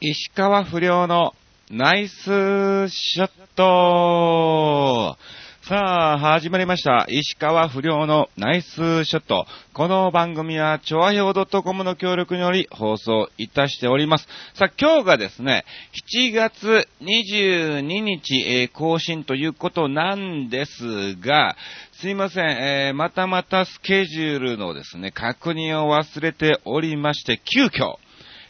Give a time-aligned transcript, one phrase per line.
[0.00, 1.34] 石川不良の
[1.72, 5.16] ナイスショット
[5.62, 7.04] さあ、始まりました。
[7.08, 9.44] 石川不良のナイスショット。
[9.72, 14.28] この番組は、調和表 .com の協力により放送いたしております。
[14.54, 15.64] さあ、今日がですね、
[16.14, 21.56] 7月22日、えー更新ということなんですが、
[21.94, 27.96] すいません、えーまたまたスケジュールのですね、確認を忘れておりまして、急遽、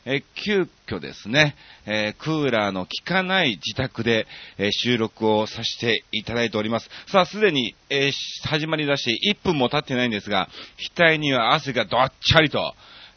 [0.05, 1.55] えー急遽ですね、
[1.87, 6.89] えクーラーの効かない自宅で、え収録をさせていただいております。
[7.09, 8.11] さあ、すでに、え
[8.45, 10.49] 始まりだし、1分も経ってないんですが、
[10.97, 12.75] 額には汗がどっちゃりと、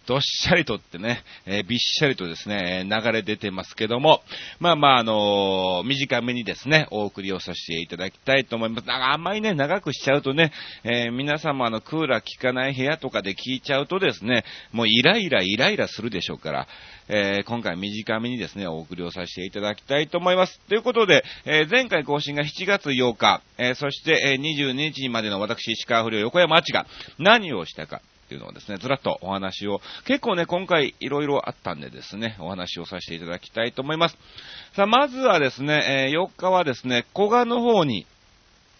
[0.07, 4.21] どっしゃりとってね、えーびっしゃりとですね、え流れ出てますけども、
[4.59, 8.87] まあまあ、あのー短めにですね、お送りをさせていただきたいと思います。
[8.87, 10.51] なんかあんまりね、長くしちゃうとね、
[10.83, 16.67] えー皆様の、クーラー効かない部屋とかで聞いちゃうとですね、もうイライライライラするでしょうから、
[17.07, 20.59] えー今回短めにですね、お送りをさせていただきたいと思います。
[20.67, 26.87] ということで、え前回更新が7月8日、えそして、え22日までの私、石川不良横山あちが
[27.19, 28.01] 何をしたか、
[28.31, 34.17] っていうのをですね、ずらっとお話を、結構ね、今回いろいろあったんでですね、お話をさせていただきたいと思います。
[34.73, 38.05] さあ、まずはですね、えー4日はですね、古賀の方に、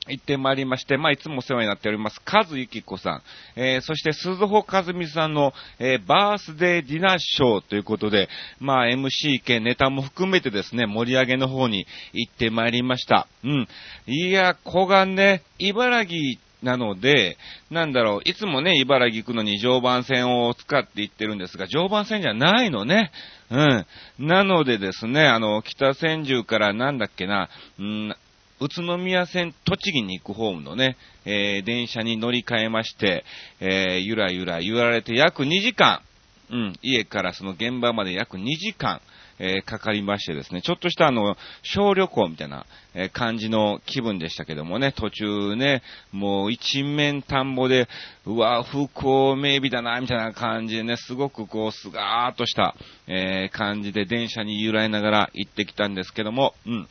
[0.08, 3.22] 行ってまいりまして、まあ、いつもお世話になっております、カズユキコさん、
[3.56, 8.28] えーそして鈴穂和美さんの、えーバースデーディナーショーということで、
[8.60, 13.28] まあ、MC 兼ネタも含めてですね、盛り上げの方に行ってまいりました。
[13.44, 13.68] うん。
[14.08, 17.38] いや、子がね、茨城なので、
[17.70, 23.12] なんだろう、いつもね、茨城行くのに常磐線を使って行ってるんですが、常磐線じゃないのね。
[23.50, 23.86] うん。
[24.20, 28.16] なのでですね、あの、北千住からなんだっけな、うん、
[28.62, 30.95] 宇都宮線栃木に行くホームのね、
[31.26, 33.25] えー電車に乗り換えまして、
[33.59, 36.02] えーゆらゆら揺られて約2時間、
[36.52, 39.02] うん、家からその現場まで約2時間、
[39.42, 47.88] えーかかりましてですね、ちょっとしたあの、小旅行みたいな、え感じの気分でしたけどもね、途中ね、もう一面田んぼで、
[48.25, 52.75] うわ、風光明媚だな、みたいな感じでね、すごくこう、すがーっとした、
[53.07, 56.88] え感じで電車に揺らいながら行ってきたんですけども、うん。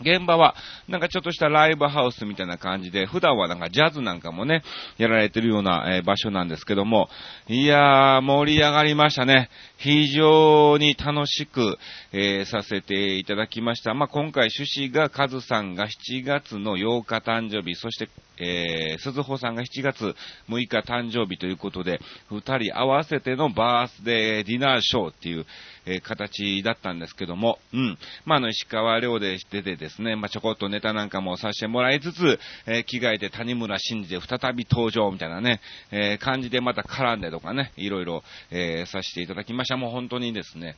[0.00, 0.54] 現場は、
[0.88, 4.62] なんかちょっとしたライブハウスみたいな感じで、普段はなんかジャズなんかもね、
[4.96, 7.08] やられてるような、え場所なんですけども、
[7.48, 9.50] いやー、盛り上がりましたね。
[9.76, 11.78] 非常に楽しく、
[12.12, 13.94] えーさせていただきました。
[13.94, 18.08] まあ、今回趣旨が、カズさんが7月の8日誕生日、そして、
[18.40, 20.14] えー、鈴穂さんが7月
[20.48, 22.00] 6日誕生日ということで、
[22.30, 25.46] 二人合わせてのバースデーディナーショーっていう、
[25.86, 27.98] えー形だったんですけども、うん。
[28.24, 35.60] まあ、あの、石川遼で出てですね、まあ、ちょこっとネタなんかもさせてもらいつつ、えー着替えて谷村新司で再び登場みたいなね、
[35.90, 39.76] えー感じでまた絡んでとかね、いろいろ、えーさせていただきました。
[39.76, 40.76] もう本当にですね、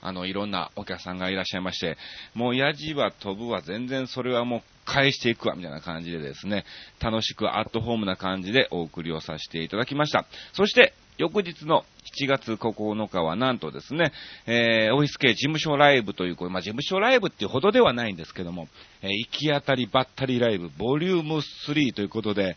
[0.00, 1.96] あの、いろんなお客さんがいらっしゃいまして、
[2.34, 6.64] もう、ヤジは飛ぶわ、全然それはもう返していくわ、みたいな感じでですね、
[7.00, 10.26] 楽しくアットホームな感じでお送りをさせていただきました。
[10.52, 11.84] そして、翌日の
[12.22, 14.12] 7月9日はなんとですね、
[14.46, 18.68] えー、オフィス系事務所ライブという、まあ、事務所ライブっていうほどではないんですけども、
[19.02, 22.56] えー行き当たりばったりライブ、ボリューム3ということで、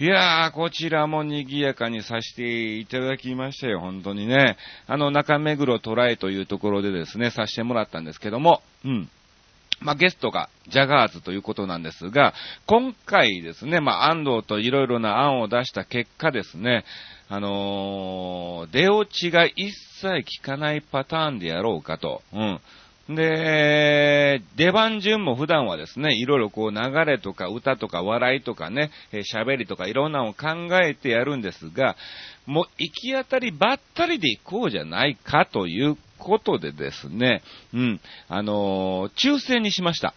[0.00, 4.56] いやー、こちらも賑やかにさせていただきましたよ、本当にね。
[4.86, 9.10] あの、中目黒トライというところでですね、させてもらったんですけども、うん。
[9.80, 12.32] まあ、ゲストがジャガーズということなんですが、
[12.66, 16.84] 今回ですね、まあ、安藤といろいろな案を出した結果ですね、
[17.28, 22.22] あのー出落ちが一切効かないパターンでやろうかと。
[22.32, 22.60] うん。
[23.08, 28.90] で、出番順も普段はですね、いろいろこう流れとか歌とか笑いとかね、
[29.34, 31.96] 喋りとかいろんなのを考えてやるんですが、
[32.46, 37.42] もう行き当たりばったりで行こうじゃないかということでですね、
[37.72, 40.14] うん、あのー抽選にしました。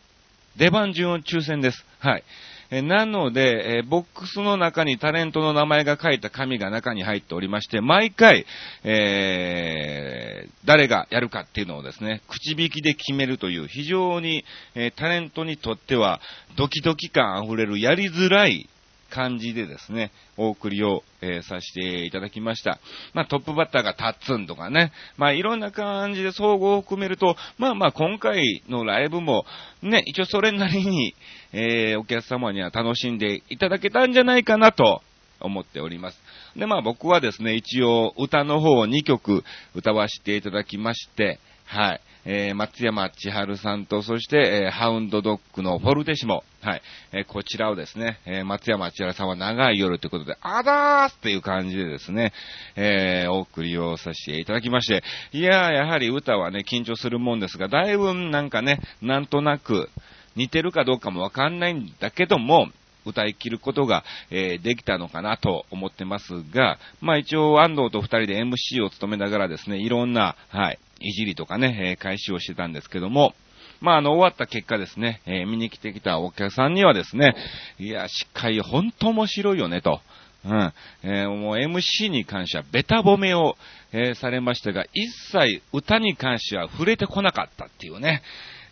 [0.58, 1.86] 出番順を抽選です。
[2.00, 2.24] はい。
[2.72, 8.46] えなので、えボックスの中にタレントの名前が書いた紙が中に入っておりまして、毎回、
[8.84, 14.44] えー誰がやるかっていうのをですね、口引きで決めるという非常に、
[14.76, 16.22] えータレントにとっては
[16.58, 18.70] ドキドキ感あふれるやりづらい
[19.10, 22.80] 感じでですね、お送りを、えーさせていただきました。
[23.14, 29.46] まあ、トップバッターがタッツンとかね、まあ、いろんな感じで総合を含めると、まあまあ、今回のライブも、
[29.82, 31.16] ね、一応それなりに、
[31.54, 35.02] えーお客様には楽しんでいただけたんじゃないかなと
[35.40, 36.18] 思っております。
[36.56, 39.44] で、まあ僕はですね、一応歌の方を2曲
[39.76, 42.02] 歌わせていただきまして、はい。
[42.24, 46.44] えー、松山千春さんと、そして、えー、ハウンドドッグのフォルテシモ。
[46.62, 46.82] はい。
[47.14, 52.34] えー、こちらをですね、え松山千春さんは長い夜ということで、あだーすっていう感じでですね、
[52.76, 59.90] えお送りをさせていただきまして、いやー、やはり歌はね、緊張するもんですが、だいぶなんかね、なんとなく、
[60.36, 62.68] 似てるかどうかもわかんないんだけども、
[63.06, 73.34] 歌い切ることが、えー、できたのかなと思ってますが、まあ一応安藤と二人で MC を務めながらですね、いろんな、はい、いじりとかね、えー、開始をしてたんですけども、
[73.82, 77.36] まあ、あの、終わった結果ですね、えー、見に来てきたお客さんにはですね、
[77.80, 80.02] いや、司会本当面白いよね、と。
[80.46, 80.74] うん。
[81.04, 83.58] えー、もう MC に関してはベタ褒めを、
[83.92, 88.22] えー、されましたが、一切歌に関しては触れてこなかったっていうね。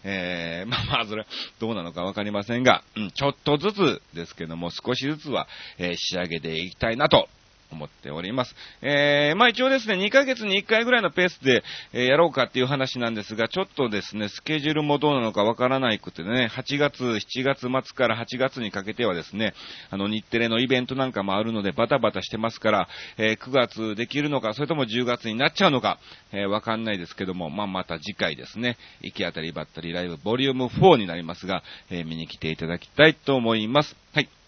[0.03, 1.27] えー、まあまあ、それは
[1.59, 5.47] どうなのかわかりませんが、うん、ちょっとずつですけども、少しずつは、
[5.77, 7.27] えー、仕上げていきたいなと
[7.71, 8.55] 思っております。
[8.81, 11.63] えー、まあ一応ですね、2ヶ月に1回ぐらいのペースで、
[11.93, 19.53] えー、やろうかっていう話なんですが、ちょっとですね、スケジュールもどうなのかわからないくてね、8月、7月末から8月にかけてはですね、
[19.89, 25.99] あの日テレのイベントなんかもあるのでバタバタしてますから、えー、9月できるのか、それとも10月になっちゃうのか、
[26.31, 33.95] えー、わかんないですけども、まあまた次回ですね、行き当たりばったりライブボリューム4になりますが、えー、見に来ていただきたいと思います。
[34.13, 34.38] はい。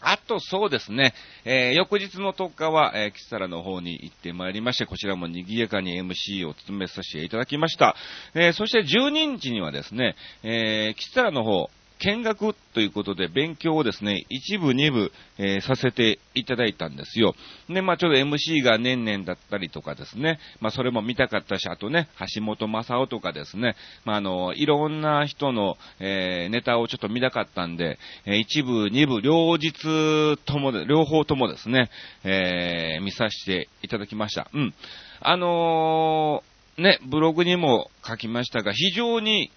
[0.00, 1.12] あとそうですね、
[1.44, 7.94] えー、翌日の10日は、えー、キサラの方に行ってまいりまして、こちらも賑やかに MC を務めさせていただきました。
[8.34, 11.68] えー、そして12日にはですね、えー、キサラの方、
[12.00, 17.34] 見学ということで勉強をですね、一部二部、えー、させていただいたんですよ。
[17.68, 31.90] で、まあちょうど MC が年々だったりとかですね、まあそれも見たかったし、あとね、橋本正夫とかですね、まああの、いろんな人の、えー、ネタをちょっと見たかったんで、えー、一部二部両日ともで、両方ともですね、
[32.24, 34.50] えー、見させていただきました。
[34.54, 34.74] うん。
[35.20, 39.50] あのー、ね、ブログにも書きましたが、非常に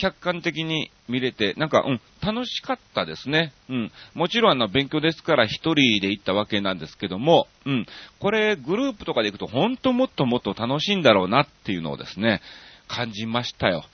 [0.00, 3.52] 客観的に見れて、なんか、うん、楽しかったですね。
[3.68, 3.92] うん。
[4.14, 7.86] もちろんあの、勉強ですから一人で行ったわけなんですけども、うん。
[8.18, 12.40] これ、グループとかで行くと、ほんともっともっと楽しいんだろうなっていうのをですね、
[12.88, 13.84] 感じましたよ。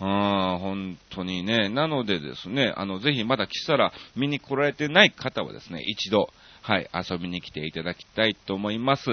[0.00, 0.08] うん、
[0.60, 1.68] 本当にね。
[1.68, 6.30] なのでですね、あの、ぜひまだ来たら見に来られてない方はですね、一度、
[6.68, 9.04] はい、遊びに来ていただきたいと思います。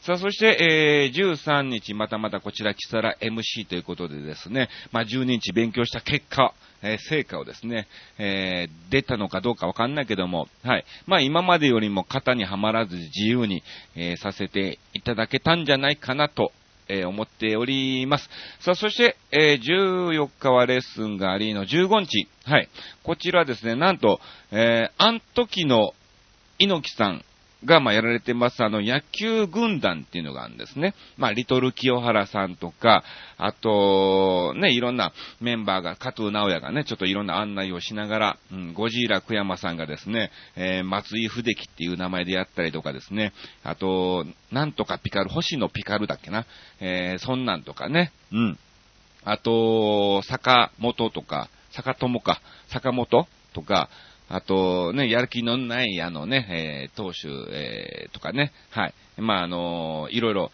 [0.00, 10.86] さあ、そして、えー、13日、またまたこちら、キサラ MC ということでですね、まあ、12日勉強した結果、えー、成果をですね、えー、出たのかどうかわかんないけども、はい。
[11.06, 13.62] まあ、今までよりも型にはまらず自由に、
[13.96, 16.52] えー、させていただけたんじゃないかなと
[16.86, 18.28] えー、思っております。
[18.60, 22.28] さあ、そして、えー、14日はレッスンがありの15日。
[22.44, 22.68] はい。
[23.02, 24.20] こちらですね、なんと、
[24.52, 25.94] えー、あん時の
[26.66, 27.24] 猪木さん
[27.64, 30.94] が、まあ、やられてます、あの、野球軍団っていうのがあるんですね。
[31.16, 33.04] まあ、リトル清原さんとか、
[33.36, 43.32] あと、ね、いろんなメンバーが、加藤直也がね、ちょっといろんな案内をしながら、うん、ゴジーラ久山さんがですね、えー、松井秀樹っていう名前でやったりとかですね、
[43.62, 46.46] あと、なんとかピカル、星野ピカルだっけな、
[46.80, 48.58] えー、そんなんとかね、うん。
[49.24, 53.88] あと、坂本とか、坂友か、坂本とか、
[54.28, 58.94] あと、ね、やる気のない、あのね、えー、投手、えー、とかね、はい。
[59.18, 60.50] まあ、あのー、いろいろ、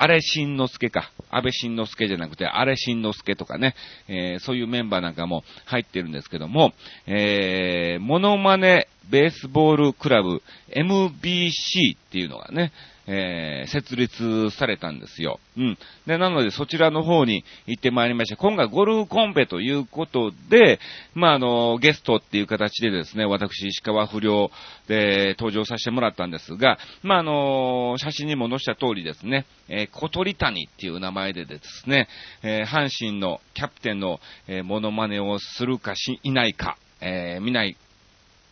[0.00, 1.10] あれしんのすけか。
[1.28, 3.74] 安倍晋之助じゃなくて、あれしんのすけとかね、
[4.06, 6.72] えー、そういうメンバーなんかも入ってるんですけども、
[7.06, 10.40] えー、モノマネベースボールクラブ
[10.70, 12.72] MBC っていうのがね、
[13.10, 15.40] えー、設立されたんですよ。
[15.56, 15.78] うん。
[16.06, 18.36] で、なのでそちらの方に行ってまいりました。
[18.36, 20.78] 今回ゴルフコンペということで、
[21.14, 24.50] まあ、あの、ゲストっていう形でですね、私、石川不良
[24.88, 32.08] で登場させてもらったんですが、まあ、あの、写真にも載せた通りですね、えー、小鳥谷っていう名前でですね、
[32.42, 37.76] えー、阪神のキャプテンの、えー、モノマネをするかし、いないか、えー、見ない、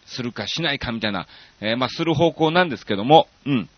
[0.06, 1.26] するかしないかみたいな、
[1.60, 3.68] えー、まあ、する方向なんですけども、うん。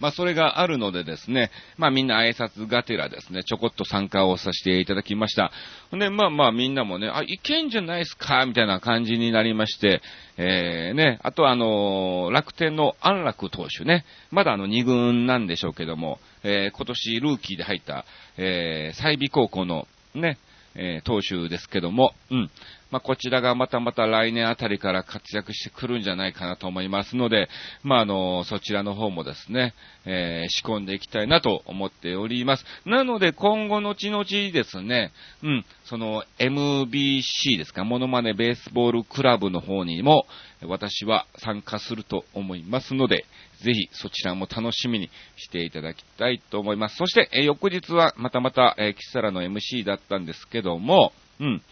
[0.00, 5.50] まあ、それがあるのでですね、まあ、みんな挨拶がてらですね、ちょこっと参加をさせていただきました。
[5.92, 10.02] で、まあまあみんなもね、あ、いけんじゃないですかみたいな感じになりまして、
[10.36, 18.04] えー、ね、あとあのー、楽天の安楽投手ね、まだあの2軍なんでしょうけども、えー、今年ルーキーで入った、
[18.36, 20.38] えー、済美高校のね、
[20.76, 22.50] えー、投手ですけども、うん。
[22.90, 27.48] まあ、こちらがまたまた来年あたりから活躍してくるんじゃないかなと思いますので、
[27.82, 29.74] まあ、あの、そちらの方もですね、
[30.04, 32.64] えー、仕込んでいきたいなと思っております。
[32.84, 35.12] なので、今後後々ですね、
[35.42, 40.26] うん、その MBC ですか、モノマネベースボールクラブの方にも、
[40.62, 43.24] 私は参加すると思いますので、
[43.62, 46.96] ぜひそちらも楽しみにしていただきたいと思います。
[46.96, 51.62] そして、え翌日はまたまた、えキサラの MC だったんですけども、うん、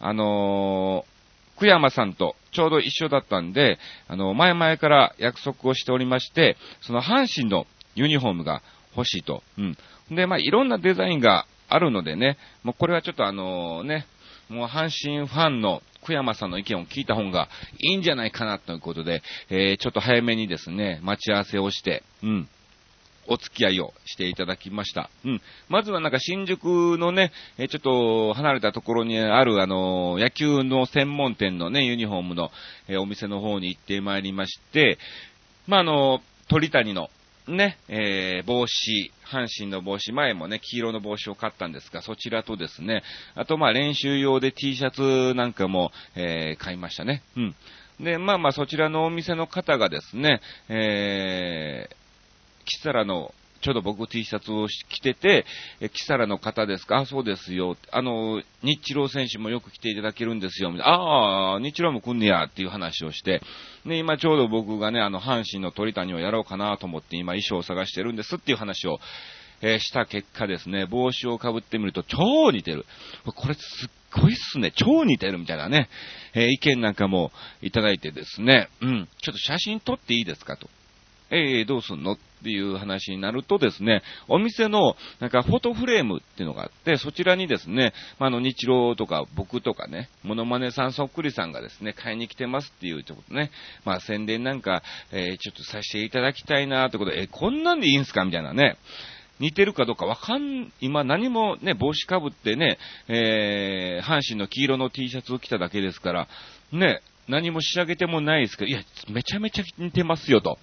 [0.00, 3.78] あのー、久山さんとちょうど一緒だったんで、
[4.08, 8.62] あの、前々から約束をしておりまして、その阪神のユニフォームが
[8.96, 9.42] 欲しいと。
[9.58, 9.76] うん。
[10.10, 14.06] で、まあ、いろんなデザインがあるのでね、もうこれはちょっとあのね、
[14.48, 22.48] もう阪神ファンの久山さんの意見を聞いた方がいいんじゃないかなということで、えー、ちょっと早めにですね、待ち合わせをして、うん。
[23.30, 25.08] お付き合いをしていただきました。
[25.24, 25.40] うん。
[25.68, 32.50] まずはなんか新宿のね、えちょっと離れたところにあるあの、野球の専門店のね、ユニフォームの、
[32.88, 34.98] えお店の方に行ってまいりまして、
[35.68, 37.08] まあ、あの、鳥谷の
[37.46, 43.02] ね、えー、帽子、阪神の帽子、前もね、黄色の帽子を買ったんですが、そちらとですね、
[43.36, 47.22] あとまあ練習用で T シャツなんかも、えー、買いましたね。
[47.36, 47.54] うん。
[48.00, 51.99] で、まあまあそちらのお店の方がですね、えー、
[52.64, 55.44] キサラのちょうど僕 T シャツを着てて、
[55.82, 57.00] え、キサラの方ですか？
[57.00, 57.76] あ、そうですよ。
[57.92, 60.72] あの、日チロー選手もよく来ていただけるんですよ。
[60.82, 63.42] ああ、日チローも来んねや、っていう話をして、
[63.84, 68.98] で、今ちょうど僕がね、あの、阪神の鳥谷をやろうかなと思って今衣装を探してるんですっていう話を、
[69.60, 72.86] えー、した結果ですね、帽子をかぶってみると超似てる。
[73.26, 73.90] これすっ
[74.22, 74.72] ごいっすね。
[74.74, 75.90] 超似てるみたいなね、
[76.32, 80.70] えー、意見なんかもいただいてですね、うん、ちょっと写真撮っていいですかと。
[81.30, 82.12] えー、どうすんの？
[82.12, 93.50] っていう話になるとですね、お店のなんかフォトフレームっていうのがあって、そちらにですね、まあ、の、日露とか僕とかね、モノマネさんそっくりさんがですね、買いに来てますっていうちょっとね、
[93.84, 94.82] まあ、宣伝なんか、
[95.12, 98.24] えー、ちょっとさせていただきたいなってことで、えこんなんでいいんすか？
[98.24, 98.78] みたいなね。
[99.38, 106.28] 似てるかどうかわかん、今何もね、帽子かぶってね、えー、阪神の黄色の T シャツを着ただけですから、
[106.72, 110.58] ね、何も仕上げてもないですけど、いや、めちゃめちゃ似てますよと。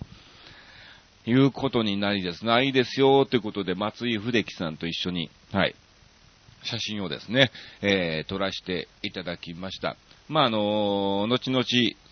[1.27, 5.75] いうことになりですね、いいですよ、ということで、松井秀樹さんと一緒に、はい、
[6.63, 9.97] 写真をですね、えー、撮らせていただきました。
[10.29, 11.65] まあ、あのー、後々、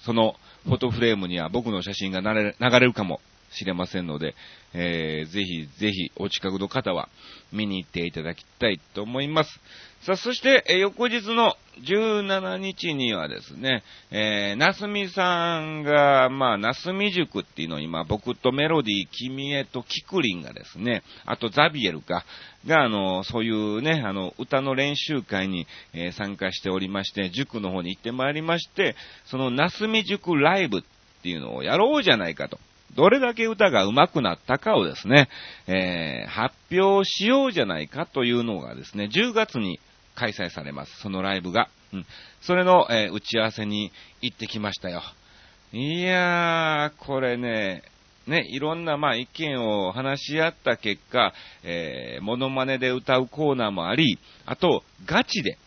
[0.04, 3.22] そのフォトフレームには僕の写真が流れるかも
[3.56, 4.36] しれませんので、
[4.74, 7.10] えー、ぜひぜひお近くの方は
[7.52, 9.60] 見に行っていただきたいと思います。
[10.06, 13.82] さあ、そして、え翌日の17日にはですね、
[14.12, 22.24] えー、なすみさんが、まあ、なすみ塾っていうのを今、僕とメロディー、君へとキクリンがですね、あとザビエルか、
[22.68, 28.96] が、あの、そういうね、あの、歌の練習会に、えー、参加しておりまして、塾の方に行ってまいりまして、
[29.26, 30.82] そのなすみ塾ライブっ
[31.24, 32.60] ていうのをやろうじゃないかと。
[32.96, 35.28] どれだけ歌が上手くなったかをですね、
[35.68, 39.80] えー、発表しようじゃないかというのがですね、10月に
[40.16, 41.00] 開催されます。
[41.02, 41.70] そのライブが。
[41.94, 42.06] うん。
[42.42, 45.02] それの、えー、打ち合わせに行ってきましたよ。
[45.74, 47.84] いやー、これね、
[48.28, 55.58] ね、いろんな、まあ、意見を話し合った結果、えー、モノマネで歌うコーナーもあり、あと、ガチで、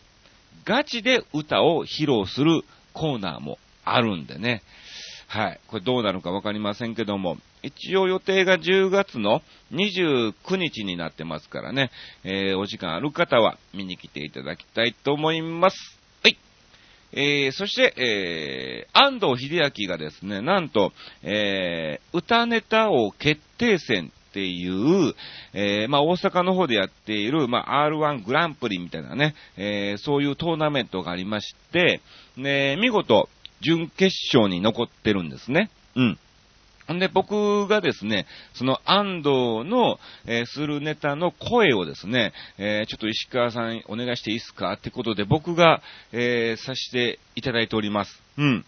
[0.65, 4.61] ガチで歌を披露するコーナーもあるんでね、
[5.29, 5.59] はい。
[5.67, 11.91] これどうなるかわかりませんけども、一応予定が10月の29日になってますからね、
[12.23, 15.77] えー、お時間ある方は見に来ていただきたいと思います。
[16.23, 16.37] はい。
[17.13, 25.13] えー、そして、えー、安藤秀明がですね、なんと、えー、歌ネタ王決定戦っていう、
[25.53, 32.01] えー、まあ、大阪の方でやっている、まあ、R1 グランプリみたいなね、えー、そういうトーナメントがありまして、
[32.35, 33.29] ね、見事、
[33.61, 35.69] 準決勝に残ってるんですね。
[35.95, 36.19] うん。
[36.93, 48.21] んで、僕がですね、その安藤の、えー、するネタの声をですね、えー、ちょっと石川さんお願いしていいですかってことで僕が、えー、させていただいております。
[48.37, 48.65] うん。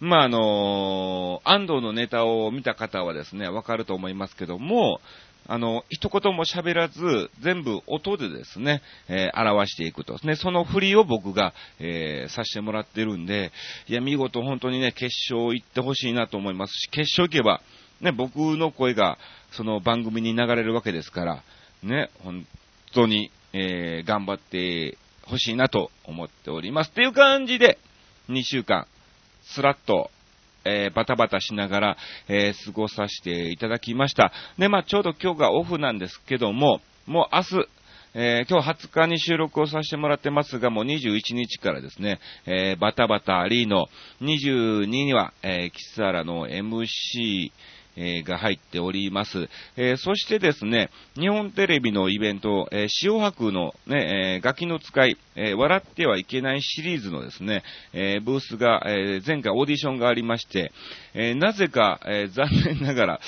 [0.00, 5.00] まあ、あの安藤のネタを見た方はですね、わかると思いますけども、
[5.50, 10.18] あの、一言も喋らず、全部音でですね、えー、表していくと。
[10.22, 13.50] ね、その振りを僕が、えー、させてもらってるんで、
[13.88, 17.62] いや、見事本当にね、決勝行ってほしいなと思いますし、決勝行けば、
[18.02, 19.16] ね、僕の声が、
[19.52, 21.42] その番組に流れるわけですから、
[21.82, 22.46] ね、本
[22.92, 26.90] 当に、えー、頑張ってほしいなと思っております。
[26.90, 27.78] っていう感じで、
[28.28, 28.86] 2週間、
[29.44, 30.10] スラッと、
[30.68, 31.96] えー、バタバタしながら、
[32.28, 34.32] えー、過ごさせていただきました。
[34.58, 37.68] で、まあ、ちょうど今日がオフなんですけども、もう明日、
[38.14, 43.86] えー、今日20日に収録をさせてもらってますが、もう21日からですね、えー、バタバタリーノ、
[44.22, 47.50] 22には、えー、キサラの MC、
[47.98, 49.48] えが入っております。
[49.76, 57.62] えー、そしてですね、日本テレビのイベント、えー、塩白のね、え、ガキの使い、え笑ってはいけないシリーズのですね、
[57.92, 60.72] えブースが、え前回オーディションがありまして、
[61.14, 63.20] えなぜか、え残念ながら、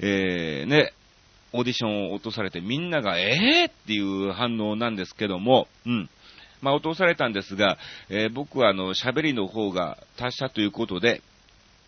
[0.00, 0.92] えね、
[1.52, 3.70] オーディションを落とされてみんなが、えー？
[3.70, 6.10] っていう反応なんですけども、うん。
[6.62, 7.76] まあ、落とされたんですが、
[8.08, 11.20] えー、僕はあの、喋りの方が達者ということで、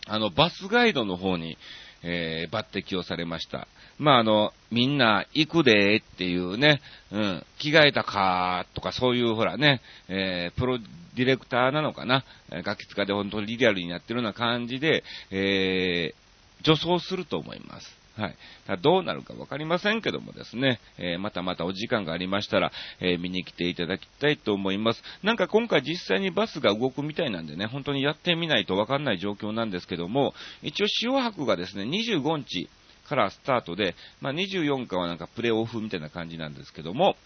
[0.06, 1.56] あの、バスガイドの方に、
[2.04, 3.66] えー、抜擢をされました。
[3.98, 6.80] まあ、あの、みんな行くでっていうね、
[7.10, 18.03] うん、着替えたかとかそういうほらね、えー、プロディレクターなのかな、ガキ使で本当にリアルになってるような感じで、えー、助走すると思います。
[18.16, 18.36] はい。
[18.80, 25.02] どうなるかわかりませんけどもですね、えー、またまたお時間がありましたら、えー、見に来ていただきたいと思います。
[25.22, 32.68] なんか今回実際にバスが動くみたいなんでね、本当にやってみないとわかんない状況なんですけども、一応塩白がですね、25日、
[33.04, 37.16] からスタートで、まあ、24日はなんかプレオフみたいな感じなんですけども、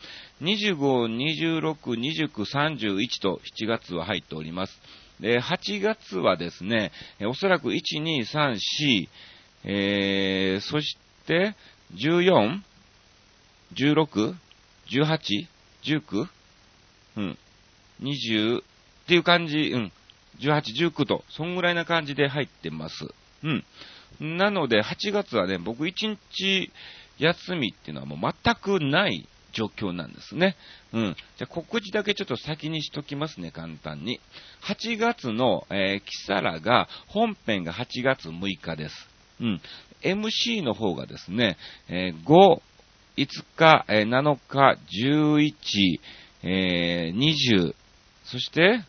[0.43, 0.75] 25、
[1.57, 1.75] 26、
[2.29, 4.73] 29、31と7月は入っております。
[5.21, 6.93] で、8月はですね、
[7.23, 9.09] おそらく1、2、3、4、
[9.65, 10.97] えー、そし
[11.27, 11.55] て、
[11.95, 12.61] 14、
[13.75, 14.35] 16、
[14.91, 15.47] 18、
[15.85, 16.29] 19、
[17.17, 17.39] うん、
[18.01, 18.63] 20っ
[19.07, 19.93] ていう感じ、うん、
[20.41, 23.09] 18、19と、そんぐらいな感じで入ってます。
[23.43, 24.37] うん。
[24.39, 26.71] なので、8月はね、僕1日
[27.19, 30.57] 休みっていうのはもう全くない状況なんですね。
[30.93, 31.17] うん。
[31.37, 34.21] じゃ告知だけちょっと先にしときますね、簡単に。
[34.63, 38.95] 8月の、えー、キサラが、本編が8月6日です。
[39.41, 39.61] うん。
[40.03, 41.57] MC の方がですね、
[41.89, 42.61] えー、5、
[43.17, 46.01] 5日、えー、7日、11、
[46.45, 47.75] えー、20、
[48.25, 48.85] そして、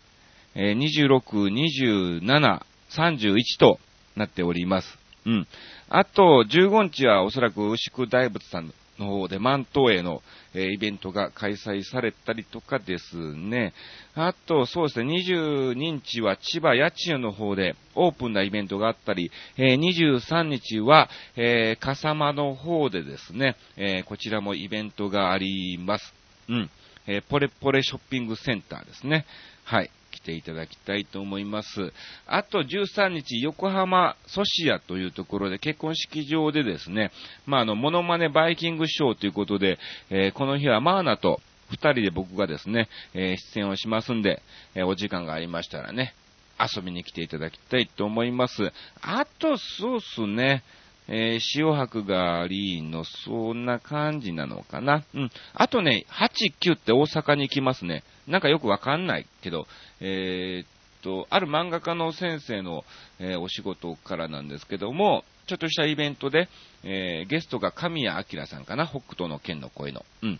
[0.56, 3.80] えー、26、27、31と
[4.16, 4.88] なっております。
[5.26, 5.48] うん。
[5.90, 10.22] あと、15日はおそらく牛久大仏さんの方で万東への、
[10.54, 13.74] えー、イベントが開催されたりとかですね。
[14.16, 26.14] あと、そうですね、22日は千葉八千代の方でオープンなイベントがあったり、えー、23日は、えー、笠間の方でですね、えー、こちらもイベントがあります。
[26.50, 26.70] うん。
[27.08, 29.26] えー、ポレポレショッピングセンターですね。
[29.64, 29.90] はい。
[30.10, 31.94] 来ていただきたいと思います。
[32.28, 37.12] あと13日、横浜ソシアというところで結婚式場でですね、
[37.46, 44.42] まあ、あの、モノマネバイキングショーということで、えー、この日はマーナと二人で僕がですね、えー、出演をしますんで、
[44.76, 46.14] えー、お時間がありましたらね、
[46.60, 48.72] 遊びに来ていただきたいと思います。
[49.02, 50.64] あと、そうっすね、
[51.08, 55.04] えー、塩白がリーの、そんな感じなのかな。
[55.16, 55.32] うん。
[55.54, 58.04] あとね、8、9って大阪に行きますね。
[58.30, 59.68] なんかよくわかんないけど、
[60.00, 60.68] えー、っ
[61.02, 62.86] と、ある漫画家の先生の、
[63.20, 66.48] えー、お仕事からなんですけども、ちょっとしたイベントで、
[66.84, 70.40] えー、ゲストが神谷明さんかな、北斗の剣の声の、うん、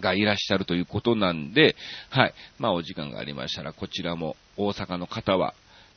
[0.00, 1.74] がいらっしゃるということなんで、
[2.08, 2.34] はい。
[2.58, 5.54] まあ、お時間がありましたら、こちらも大阪の方は、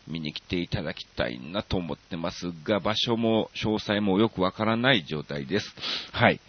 [0.08, 5.76] 見に来ていただきたいなと思ってますが、場所も詳細もよくわからない状態です。
[6.12, 6.40] はい。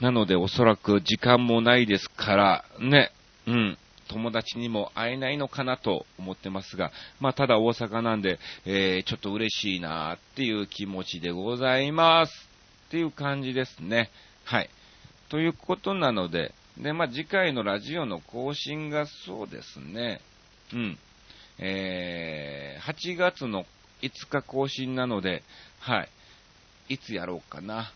[0.00, 3.10] なのでおそらく時間もないですから、ね、
[3.46, 3.78] うん、
[4.08, 12.32] 友達にも会えないのかなと思ってますが、まあただ大阪なんで、えー、ちょっと嬉しいなっていう気持ちでございます。
[12.88, 14.10] っていう感じですね。
[14.44, 14.70] はい。
[15.28, 20.20] ということなので、で、まあ次回のラジオの更新がそうですね、
[20.72, 20.98] うん。
[21.58, 23.64] えー、8月の
[24.02, 25.42] 5日更新なので、
[25.80, 26.08] はい。
[26.88, 27.92] いつやろうかな。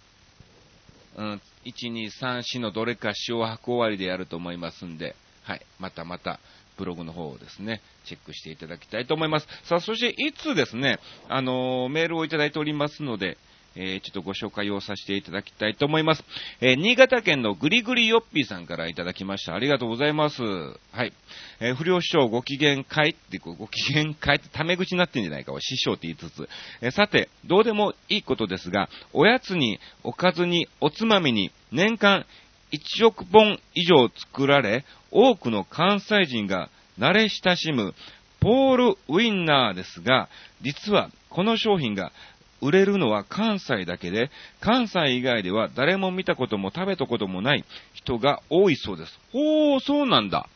[1.17, 5.15] うん、1、2、3、4のどれか塩白終わりでやると思いますんで、
[5.51, 5.63] はい。
[5.81, 6.39] またまた、
[6.79, 9.49] ブログの方をですね、チェックしていただきたいと思います。
[9.65, 13.37] さあ、そしていつですね、あのー、メールをいただいておりますので、
[13.75, 16.23] えー、ちょっとご紹介をさせていただきたいと思います。
[16.61, 19.57] えー、新潟県のぐりぐりよっぴーさんからいただきました。
[19.57, 20.41] ありがとうございます。
[20.41, 21.13] はい。
[21.59, 26.49] えー、不良師匠ご機嫌会って、ご機嫌会ってタメ口になってんじゃないか師匠って言いつつ。
[26.81, 32.27] えさて、どうでもいいことですが、おやつに、おかずに、おつまみに、年間
[32.73, 37.95] 1億本以上作られ、多くの関西人が慣れ親しむ
[38.41, 40.29] ポールウィンナーですが、
[40.63, 42.13] 実はこの商品が
[42.61, 44.31] 売れるのは関西だけで、
[44.61, 49.19] 関西以外では誰も見たことも食べたこともない人が多いそうです。
[49.33, 50.49] ほー、そうなんだ。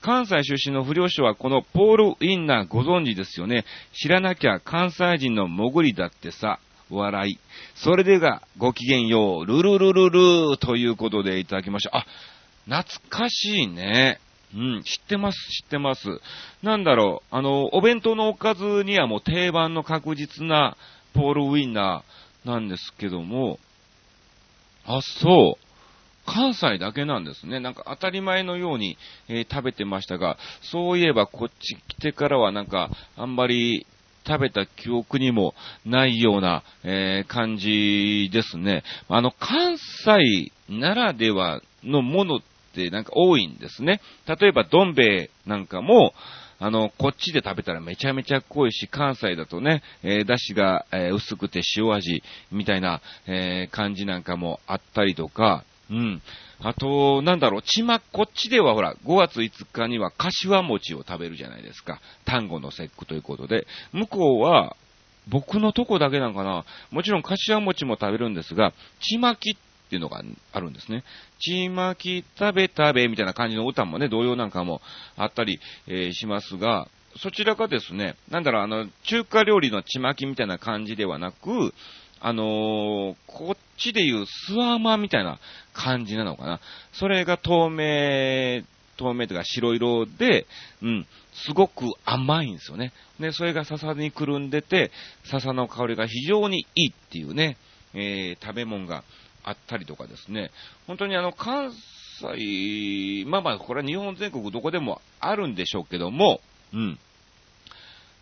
[0.00, 3.64] 関西出身の不良師はこのポール・ウィンナーご存知ですよね。
[3.94, 6.58] 知らなきゃ関西人の潜りだってさ。
[6.90, 7.38] 笑い。
[7.76, 11.96] それでが、ごきげんよう、ルルルルルーということでいただきました。
[11.96, 12.06] あ、
[12.66, 14.20] 懐かしいね。
[14.54, 16.20] うん、知ってます、知ってます。
[16.62, 20.76] なんだろう、あの、お弁当のおかずにはもう定番の確実な
[21.12, 23.58] ポールウインナーなんですけども、
[24.86, 25.64] あ、そう。
[26.26, 27.60] 関西だけなんですね。
[27.60, 28.96] なんか当たり前のように、
[29.28, 33.86] えー、食べてましたが、そういえばこっち来てからはなんか、あんまり
[34.26, 38.82] 食べた記憶にもないような、えー、感じですね。
[39.08, 42.40] あの、関西ならではのものっ
[42.74, 44.00] てなんか多いんですね。
[44.26, 46.14] 例えば、どん兵衛なんかも、
[46.58, 56.22] あの、こっちで食べたらめちゃめちゃ濃いし、関西だとね、えー、だしが、えー、薄くて塩味みたいな、えー、感じなんかもあったりとか、うん。
[56.60, 62.00] あと、なんだろう、ちま、こっちではほら、5月5日には柏餅を食べるじゃないですか。
[62.24, 63.66] 単語の節句ということで。
[63.92, 64.76] 向こうは、
[65.28, 66.64] 僕のとこだけなんかな。
[66.90, 69.54] もちろん柏餅も食べるんですが、ちまきっ
[69.88, 71.04] ていうのがあるんですね。
[71.40, 74.80] ちまき食べ食べみたいな感じの歌もね、童謡なんかも
[75.16, 81.72] あったり、えー、しますが、そちらがですね、なんだろう、あの、中華料理のちまきみたいな感じではなく、
[82.26, 85.38] あのー、こっちでいうスワーマみたいな
[85.74, 86.58] 感じなのかな。
[86.94, 88.64] それが透明、
[88.96, 90.46] 透明というか白色で、
[90.80, 92.94] うん、すごく甘いんですよね。
[93.20, 94.90] で、それが笹にくるんでて、
[95.24, 97.58] 笹の香りが非常にいいっていうね、
[97.92, 99.04] えー、食べ物が
[99.42, 100.50] あったりとかですね、
[100.86, 101.72] 本当にあの、関
[102.22, 106.40] 西、まあまあ、これは日本全国どこでもあるんでしょうけども、
[106.72, 106.98] うん。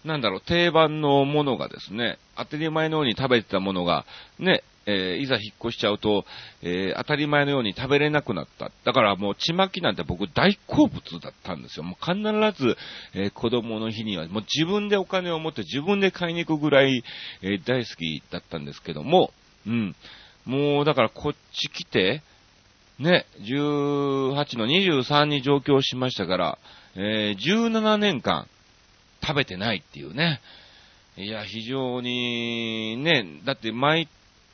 [0.04, 4.04] なんだろう、定番のものがですね、当たり前のように食べてたものが、
[4.38, 6.24] ね、えー、いざ引っ越しちゃうと、
[6.62, 8.70] えー、当たり前のように食べれなくなった。
[8.84, 11.84] だからもう、ちまきなんて僕大好物だったんですよ。
[11.84, 12.76] もう必ず、
[13.14, 17.04] えー、子供の日には、もう自分でお金を持って自分で買いに行くぐらい、
[17.42, 19.32] え大好きだったんですけども、
[19.66, 19.94] うん。
[20.44, 22.22] もう、だからこっち来て、
[22.98, 26.58] ね、18の23に上京しましたから、
[26.96, 28.48] え、17年間
[29.22, 30.40] 食べてないっていうね。
[31.16, 34.08] いや、非常に、ね、だって毎、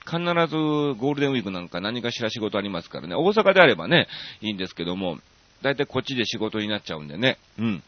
[0.05, 3.15] 必ずゴールデンウィークなんか何かしら仕事ありますからね。
[3.15, 4.09] 大阪であればね、
[4.41, 5.19] いいんですけども、
[5.63, 7.39] だいたいこっちで仕事になっちゃうんでね。
[7.59, 7.83] うん。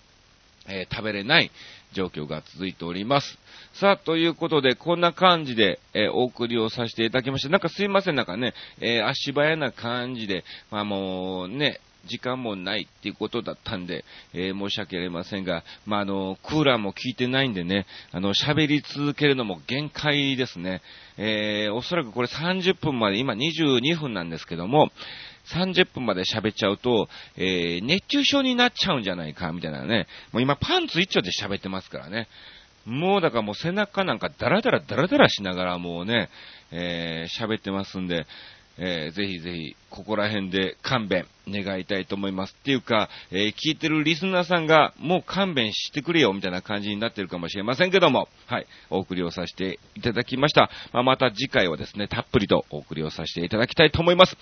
[0.69, 1.51] えー、食べれない
[1.93, 3.39] 状況が続いております。
[3.73, 7.49] さあ、ということで、こんな感じで、えー、お送りをさせていただきました。
[7.49, 20.83] なんかすいません、なんかね、えー、足早な感じで、まあもうね、時間もないっていうことだったんで、えー、申し訳ありませんが、まあ、あの、クーラーも効いてないんでね、あの、喋り続けるのも限界ですね。
[21.17, 24.91] えー、おそらくこれ30分まで、今22分なんですけども、
[25.55, 30.07] 30分まで喋っちゃうと、えー、熱中症になっちゃうんじゃないか、みたいなね。
[30.33, 32.29] もう今パンツ一丁で喋ってますからね。
[32.87, 36.31] もうだからもう背中なんかダラダラダラダラしながらもうね、
[36.71, 38.27] えー、喋ってますんで、
[38.83, 42.57] えー、ぜひぜひ、ここら辺で勘弁願いたいと思います。
[42.59, 50.71] っていうか、えー、聞いてるリスナーさんが、もう勘弁してくれよ、みたいな感じになってるかもしれませんけども、はい、お送りをさせていただきました。
[50.95, 54.37] まあ、また次回はですね、たっぷりとお送りをさせていただきたいと思います。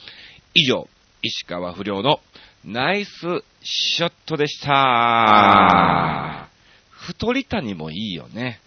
[0.54, 0.88] 以上、
[1.22, 2.20] 石川不良の
[2.64, 3.10] ナイス
[3.62, 6.48] ショットでした。
[6.90, 8.60] 太り谷もいいよね。